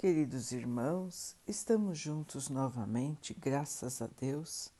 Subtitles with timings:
[0.00, 4.72] Queridos irmãos, estamos juntos novamente, graças a Deus.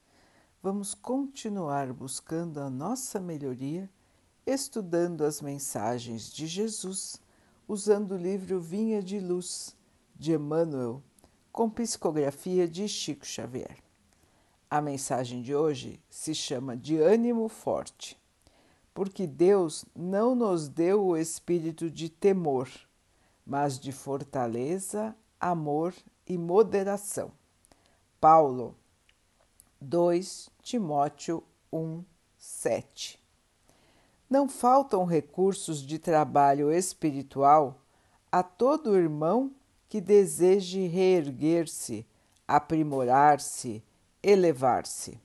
[0.62, 3.90] Vamos continuar buscando a nossa melhoria,
[4.46, 7.20] estudando as mensagens de Jesus,
[7.68, 9.76] usando o livro Vinha de Luz,
[10.16, 11.02] de Emmanuel,
[11.52, 13.76] com psicografia de Chico Xavier.
[14.70, 18.18] A mensagem de hoje se chama de ânimo forte,
[18.94, 22.70] porque Deus não nos deu o espírito de temor
[23.50, 25.92] mas de fortaleza, amor
[26.24, 27.32] e moderação.
[28.20, 28.76] Paulo
[29.80, 31.42] 2 Timóteo
[31.72, 32.04] 1,
[32.38, 33.18] 7
[34.30, 37.82] Não faltam recursos de trabalho espiritual
[38.30, 39.50] a todo irmão
[39.88, 42.06] que deseje reerguer-se,
[42.46, 43.82] aprimorar-se,
[44.22, 45.20] elevar-se.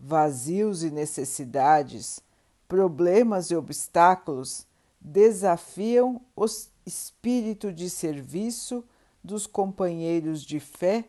[0.00, 2.18] Vazios e necessidades,
[2.66, 4.66] problemas e obstáculos
[5.00, 8.84] desafiam os espírito de serviço
[9.22, 11.04] dos companheiros de fé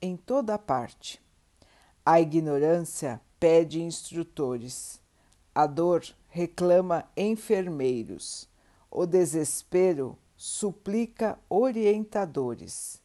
[0.00, 1.20] em toda parte.
[2.04, 5.00] A ignorância pede instrutores,
[5.54, 8.48] a dor reclama enfermeiros,
[8.90, 13.02] o desespero suplica orientadores.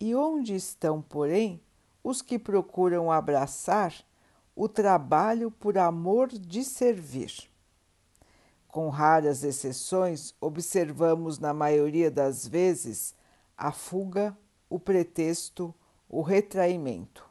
[0.00, 1.60] E onde estão, porém,
[2.02, 3.94] os que procuram abraçar
[4.56, 7.50] o trabalho por amor de servir?
[8.74, 13.14] Com raras exceções, observamos na maioria das vezes
[13.56, 14.36] a fuga,
[14.68, 15.72] o pretexto,
[16.08, 17.24] o retraimento.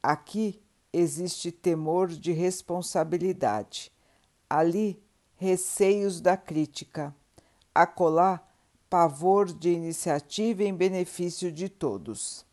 [0.00, 3.90] Aqui existe temor de responsabilidade,
[4.48, 5.02] ali
[5.34, 7.12] receios da crítica,
[7.74, 8.40] acolá
[8.88, 12.46] pavor de iniciativa em benefício de todos.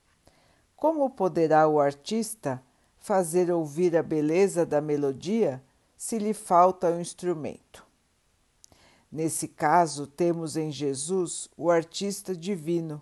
[0.75, 2.59] Como poderá o artista
[2.97, 5.61] fazer ouvir a beleza da melodia
[5.97, 7.83] se lhe falta o instrumento.
[9.11, 13.01] Nesse caso, temos em Jesus o artista divino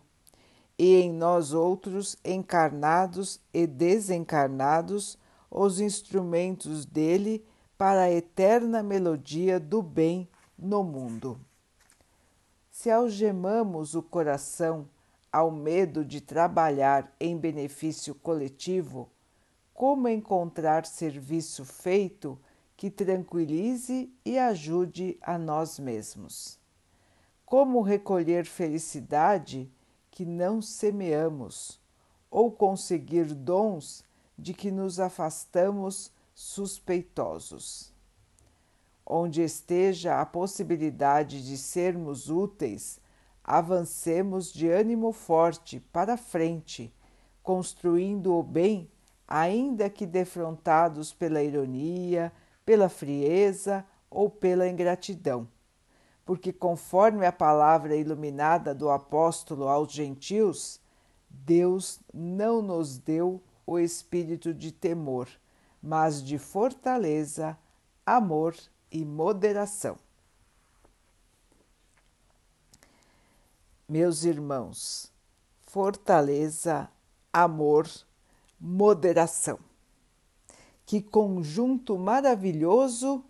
[0.78, 5.18] e em nós outros, encarnados e desencarnados,
[5.50, 7.46] os instrumentos dele
[7.78, 10.28] para a eterna melodia do bem
[10.58, 11.40] no mundo.
[12.72, 14.88] Se algemamos o coração
[15.32, 19.10] ao medo de trabalhar em benefício coletivo,
[19.74, 22.40] como encontrar serviço feito
[22.78, 26.60] que tranquilize e ajude a nós mesmos.
[27.46, 29.72] Como recolher felicidade
[30.12, 31.80] que não semeamos,
[32.30, 34.04] ou conseguir dons
[34.38, 37.94] de que nos afastamos suspeitosos.
[39.06, 43.00] Onde esteja a possibilidade de sermos úteis,
[43.44, 46.94] avancemos de ânimo forte para frente,
[47.44, 48.90] construindo o bem,
[49.28, 52.34] ainda que defrontados pela ironia,
[52.66, 55.48] pela frieza ou pela ingratidão.
[56.26, 60.82] Porque, conforme a palavra iluminada do apóstolo aos gentios,
[61.30, 65.28] Deus não nos deu o espírito de temor,
[65.82, 67.58] mas de fortaleza,
[68.06, 68.56] amor
[68.92, 69.98] e moderação.
[73.88, 75.12] Meus irmãos,
[75.62, 76.90] fortaleza,
[77.32, 77.88] amor,
[78.60, 79.60] moderação.
[80.86, 83.24] Que conjunto maravilhoso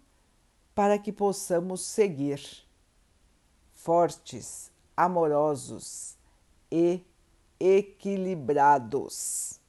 [0.74, 2.42] para que possamos seguir,
[3.74, 6.16] fortes, amorosos
[6.72, 7.02] e
[7.60, 9.60] equilibrados.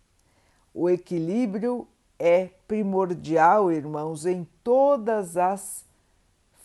[0.75, 1.89] O equilíbrio
[2.19, 5.85] é primordial, irmãos, em todas as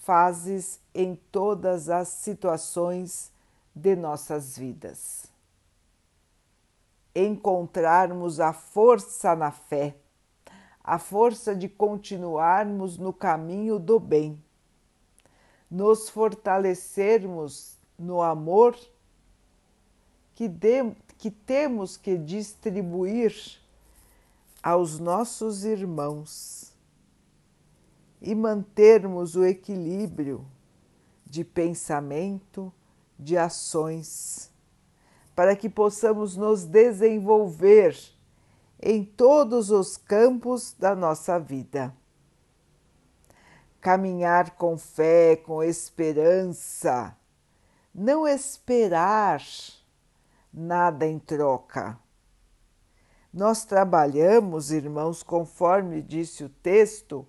[0.01, 3.31] fases, em todas as situações
[3.75, 5.25] de nossas vidas.
[7.15, 9.95] Encontrarmos a força na fé
[10.91, 14.37] a força de continuarmos no caminho do bem,
[15.69, 18.77] nos fortalecermos no amor
[20.35, 23.33] que, de, que temos que distribuir
[24.61, 26.73] aos nossos irmãos
[28.21, 30.45] e mantermos o equilíbrio
[31.25, 32.69] de pensamento,
[33.17, 34.51] de ações,
[35.33, 37.95] para que possamos nos desenvolver
[38.81, 41.93] em todos os campos da nossa vida.
[43.79, 47.15] Caminhar com fé, com esperança,
[47.93, 49.41] não esperar
[50.53, 51.99] nada em troca.
[53.33, 57.25] Nós trabalhamos, irmãos, conforme disse o texto,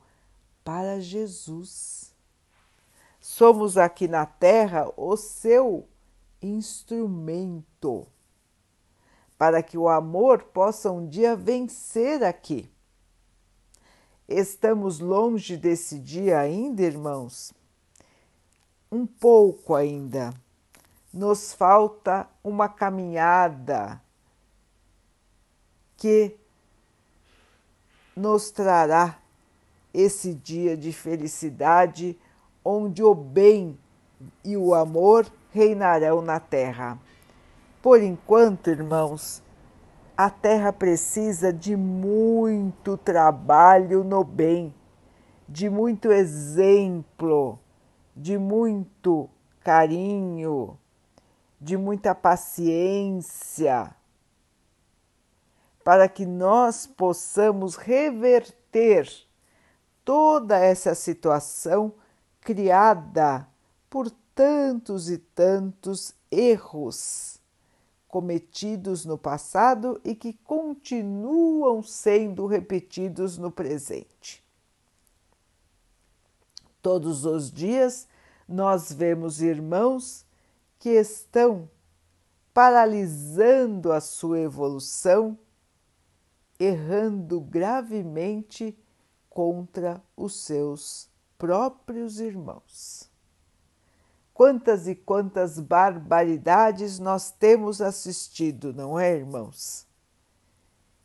[0.65, 2.15] para Jesus.
[3.21, 5.89] Somos aqui na terra o seu
[6.41, 8.12] instrumento
[9.43, 12.71] para que o amor possa um dia vencer aqui.
[14.29, 17.53] Estamos longe desse dia ainda, irmãos?
[18.89, 20.33] Um pouco ainda,
[21.13, 24.01] nos falta uma caminhada
[25.97, 26.37] que
[28.15, 29.19] nos trará
[29.93, 32.17] esse dia de felicidade
[32.65, 33.77] onde o bem
[34.45, 36.97] e o amor reinarão na terra.
[37.83, 39.43] Por enquanto, irmãos,
[40.17, 44.73] a terra precisa de muito trabalho no bem,
[45.49, 47.59] de muito exemplo,
[48.15, 49.29] de muito
[49.65, 50.79] carinho,
[51.61, 53.93] de muita paciência,
[55.83, 59.13] para que nós possamos reverter
[60.05, 61.93] toda essa situação
[62.41, 63.45] criada
[63.91, 67.42] por tantos e tantos erros
[68.13, 74.45] cometidos no passado e que continuam sendo repetidos no presente.
[76.83, 78.07] Todos os dias
[78.47, 80.27] nós vemos irmãos
[80.79, 81.71] que estão
[82.53, 85.39] paralisando a sua evolução,
[86.61, 88.77] errando gravemente
[89.31, 91.09] contra os seus
[91.39, 93.11] próprios irmãos.
[94.43, 99.87] Quantas e quantas barbaridades nós temos assistido, não é, irmãos?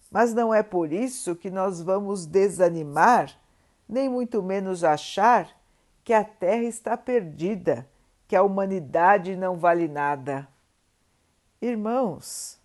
[0.10, 3.40] Mas não é por isso que nós vamos desanimar,
[3.88, 5.56] nem muito menos achar
[6.04, 7.88] que a Terra está perdida,
[8.28, 10.48] que a humanidade não vale nada.
[11.62, 12.60] Irmãos,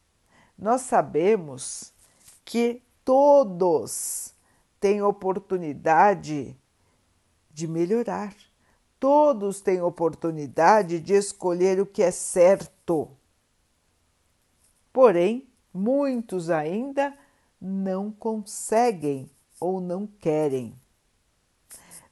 [0.59, 1.93] nós sabemos
[2.47, 4.35] que todos
[4.81, 6.57] têm oportunidade
[7.51, 8.35] de melhorar,
[9.03, 13.11] todos têm oportunidade de escolher o que é certo.
[14.93, 17.13] Porém, muitos ainda
[17.61, 19.29] não conseguem
[19.59, 20.73] ou não querem.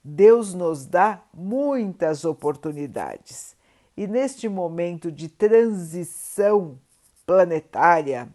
[0.03, 3.55] Deus nos dá muitas oportunidades
[3.97, 6.77] e neste momento de transição
[7.25, 8.29] planetária,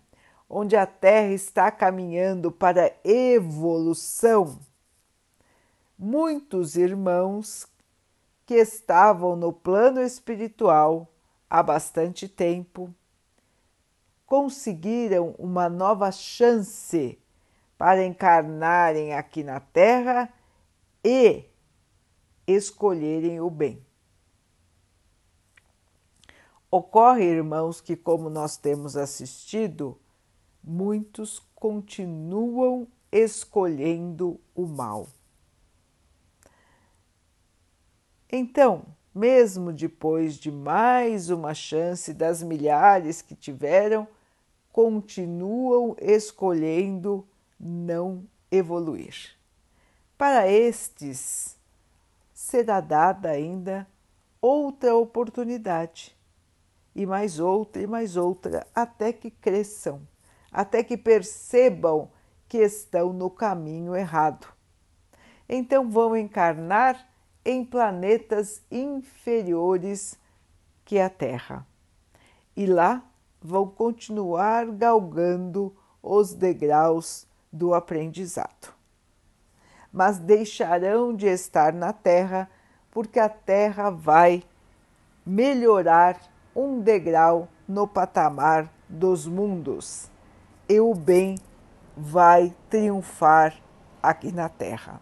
[0.50, 4.58] onde a Terra está caminhando para evolução,
[6.00, 7.68] muitos irmãos
[8.46, 11.12] que estavam no plano espiritual
[11.50, 12.94] há bastante tempo
[14.26, 17.20] conseguiram uma nova chance
[17.78, 20.34] para encarnarem aqui na Terra
[21.04, 21.46] e
[22.48, 23.86] escolherem o bem.
[26.72, 29.98] Ocorre, irmãos, que, como nós temos assistido,
[30.64, 35.08] muitos continuam escolhendo o mal.
[38.38, 38.84] Então,
[39.14, 44.06] mesmo depois de mais uma chance das milhares que tiveram,
[44.74, 47.26] continuam escolhendo
[47.58, 49.38] não evoluir.
[50.18, 51.58] Para estes,
[52.34, 53.88] será dada ainda
[54.42, 56.14] outra oportunidade,
[56.94, 60.06] e mais outra, e mais outra, até que cresçam,
[60.52, 62.12] até que percebam
[62.50, 64.46] que estão no caminho errado.
[65.48, 67.15] Então vão encarnar
[67.46, 70.20] em planetas inferiores
[70.84, 71.66] que a Terra.
[72.58, 73.06] E lá
[73.40, 78.76] vão continuar galgando os degraus do aprendizado
[79.96, 82.50] mas deixarão de estar na terra,
[82.92, 84.44] porque a terra vai
[85.26, 86.20] melhorar
[86.54, 90.12] um degrau no patamar dos mundos
[90.68, 91.38] e o bem
[91.96, 93.56] vai triunfar
[94.04, 95.00] aqui na terra.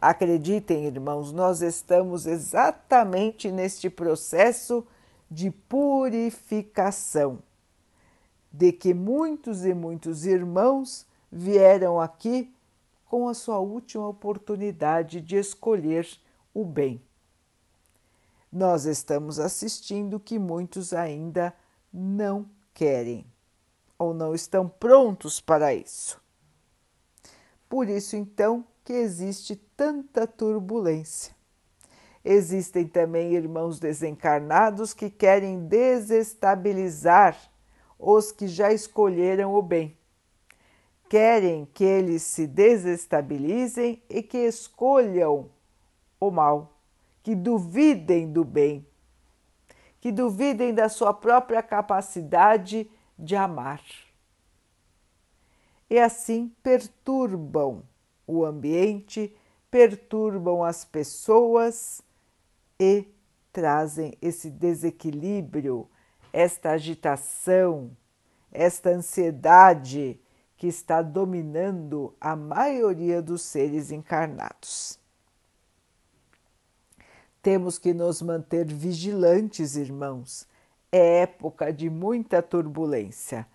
[0.00, 4.86] Acreditem, irmãos, nós estamos exatamente neste processo
[5.30, 7.38] de purificação,
[8.52, 12.54] de que muitos e muitos irmãos vieram aqui
[13.06, 16.06] com a sua última oportunidade de escolher
[16.52, 17.00] o bem.
[18.52, 21.54] Nós estamos assistindo que muitos ainda
[21.92, 23.26] não querem
[23.98, 26.20] ou não estão prontos para isso.
[27.68, 31.36] Por isso, então, que existe tanta turbulência.
[32.24, 37.36] Existem também irmãos desencarnados que querem desestabilizar
[37.98, 39.94] os que já escolheram o bem
[41.08, 45.50] querem que eles se desestabilizem e que escolham
[46.18, 46.78] o mal,
[47.22, 48.86] que duvidem do bem,
[50.00, 53.82] que duvidem da sua própria capacidade de amar.
[55.88, 57.82] E assim perturbam
[58.26, 59.34] o ambiente,
[59.70, 62.02] perturbam as pessoas
[62.78, 63.06] e
[63.52, 65.88] trazem esse desequilíbrio,
[66.32, 67.96] esta agitação,
[68.52, 70.20] esta ansiedade
[70.56, 74.98] que está dominando a maioria dos seres encarnados.
[77.42, 80.46] Temos que nos manter vigilantes, irmãos.
[80.90, 83.46] é época de muita turbulência,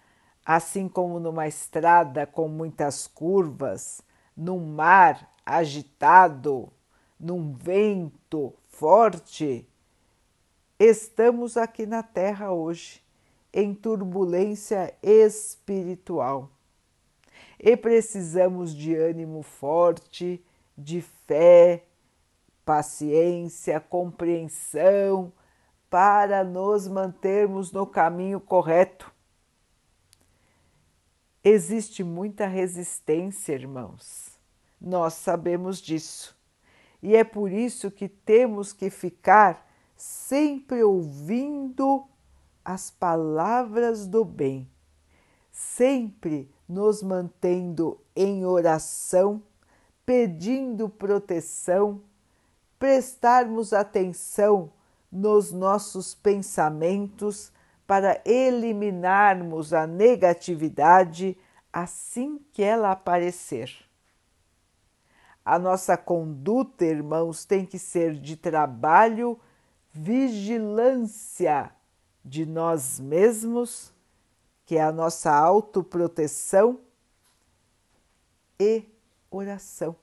[0.45, 4.01] assim como numa estrada com muitas curvas,
[4.41, 6.73] num mar agitado,
[7.19, 9.69] num vento forte.
[10.79, 13.03] Estamos aqui na Terra hoje,
[13.53, 16.49] em turbulência espiritual.
[17.59, 20.43] E precisamos de ânimo forte,
[20.75, 21.85] de fé,
[22.65, 25.31] paciência, compreensão,
[25.87, 29.13] para nos mantermos no caminho correto.
[31.43, 34.30] Existe muita resistência, irmãos.
[34.81, 36.35] Nós sabemos disso.
[37.03, 42.05] E é por isso que temos que ficar sempre ouvindo
[42.65, 44.67] as palavras do bem,
[45.51, 49.41] sempre nos mantendo em oração,
[50.05, 52.01] pedindo proteção,
[52.79, 54.71] prestarmos atenção
[55.11, 57.51] nos nossos pensamentos
[57.85, 61.37] para eliminarmos a negatividade
[61.73, 63.90] assim que ela aparecer.
[65.43, 69.39] A nossa conduta, irmãos, tem que ser de trabalho,
[69.91, 71.71] vigilância
[72.23, 73.91] de nós mesmos,
[74.65, 76.79] que é a nossa autoproteção,
[78.59, 78.85] e
[79.31, 79.95] oração,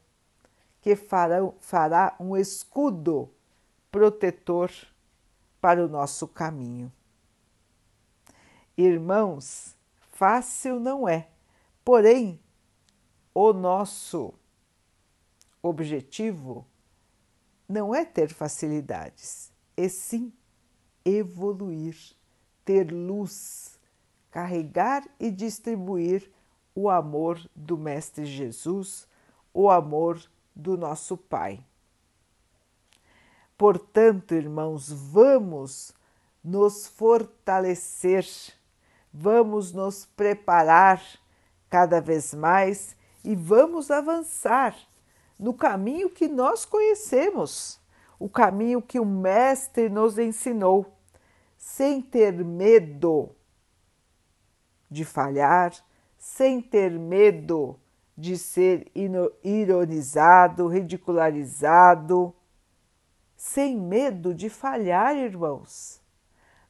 [0.83, 3.31] que fará, fará um escudo
[3.91, 4.73] protetor
[5.61, 6.93] para o nosso caminho.
[8.77, 9.77] Irmãos,
[10.11, 11.29] fácil não é,
[11.85, 12.41] porém,
[13.33, 14.35] o nosso
[15.63, 16.67] objetivo
[17.69, 20.33] não é ter facilidades, e sim
[21.05, 21.97] evoluir,
[22.65, 23.79] ter luz,
[24.31, 26.31] carregar e distribuir
[26.75, 29.07] o amor do Mestre Jesus,
[29.53, 30.21] o amor
[30.55, 31.65] do nosso Pai.
[33.57, 35.93] Portanto, irmãos, vamos
[36.43, 38.25] nos fortalecer,
[39.13, 41.03] vamos nos preparar
[41.69, 44.77] cada vez mais e vamos avançar
[45.39, 47.81] no caminho que nós conhecemos,
[48.19, 50.87] o caminho que o Mestre nos ensinou,
[51.57, 53.31] sem ter medo
[54.91, 55.73] de falhar,
[56.17, 57.79] sem ter medo
[58.17, 58.91] de ser
[59.45, 62.35] ironizado, ridicularizado
[63.39, 66.03] sem medo de falhar, irmãos.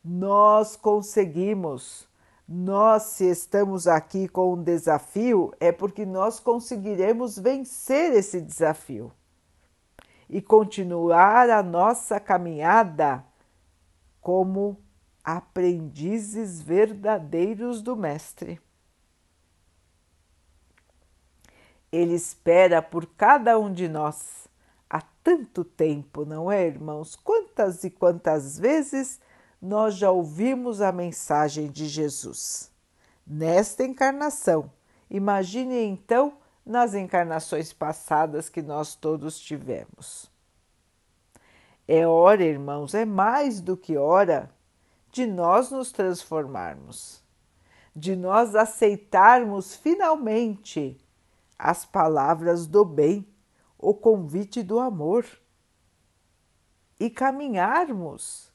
[0.04, 2.07] Nós conseguimos.
[2.48, 9.12] Nós, se estamos aqui com um desafio, é porque nós conseguiremos vencer esse desafio
[10.30, 13.22] e continuar a nossa caminhada
[14.22, 14.82] como
[15.22, 18.58] aprendizes verdadeiros do Mestre.
[21.92, 24.48] Ele espera por cada um de nós
[24.88, 27.14] há tanto tempo, não é, irmãos?
[27.14, 29.20] Quantas e quantas vezes
[29.60, 32.70] nós já ouvimos a mensagem de Jesus?
[33.26, 34.70] Nesta encarnação,
[35.10, 40.30] imagine então nas encarnações passadas que nós todos tivemos.
[41.86, 44.50] É hora, irmãos, é mais do que hora
[45.10, 47.22] de nós nos transformarmos,
[47.96, 50.98] de nós aceitarmos finalmente
[51.58, 53.26] as palavras do bem
[53.78, 55.24] o convite do amor
[56.98, 58.47] e caminharmos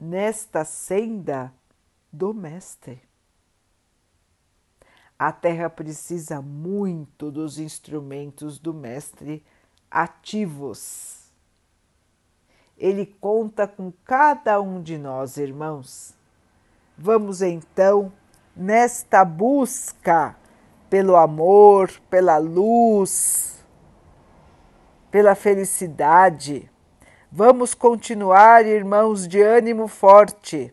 [0.00, 1.52] nesta senda
[2.12, 3.02] do Mestre.
[5.18, 9.44] A Terra precisa muito dos instrumentos do Mestre
[9.90, 11.32] ativos.
[12.76, 16.14] Ele conta com cada um de nós, irmãos.
[16.98, 18.12] Vamos então
[18.56, 20.36] nesta busca
[20.90, 23.64] pelo amor, pela luz,
[25.10, 26.70] pela felicidade.
[27.36, 30.72] Vamos continuar, irmãos, de ânimo forte.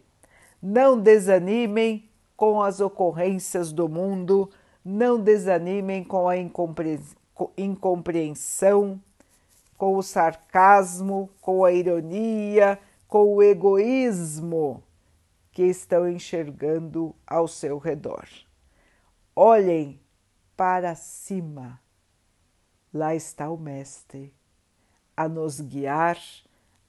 [0.62, 4.48] Não desanimem com as ocorrências do mundo,
[4.86, 6.36] não desanimem com a
[7.58, 9.02] incompreensão,
[9.76, 12.78] com o sarcasmo, com a ironia,
[13.08, 14.84] com o egoísmo
[15.52, 18.28] que estão enxergando ao seu redor.
[19.36, 20.00] Olhem
[20.56, 21.82] para cima.
[22.94, 24.32] Lá está o Mestre
[25.18, 26.18] a nos guiar,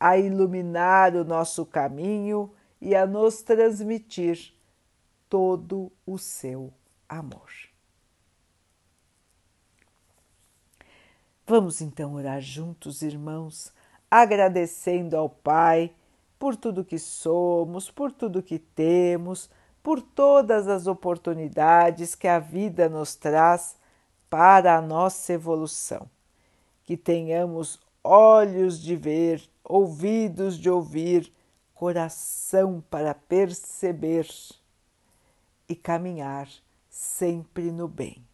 [0.03, 4.53] a iluminar o nosso caminho e a nos transmitir
[5.29, 6.73] todo o seu
[7.09, 7.51] amor.
[11.47, 13.73] Vamos então orar juntos, irmãos,
[14.11, 15.95] agradecendo ao Pai
[16.39, 19.51] por tudo que somos, por tudo que temos
[19.83, 23.77] por todas as oportunidades que a vida nos traz
[24.31, 26.09] para a nossa evolução.
[26.85, 31.33] Que tenhamos olhos de ver, ouvidos de ouvir,
[31.75, 34.29] coração para perceber
[35.69, 36.49] e caminhar
[36.89, 38.25] sempre no bem.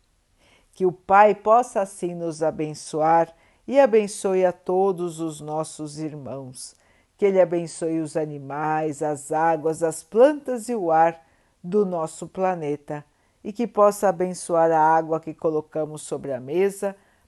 [0.73, 3.35] Que o Pai possa assim nos abençoar
[3.67, 6.75] e abençoe a todos os nossos irmãos.
[7.17, 11.21] Que Ele abençoe os animais, as águas, as plantas e o ar
[11.63, 13.05] do nosso planeta
[13.43, 16.97] e que possa abençoar a água que colocamos sobre a mesa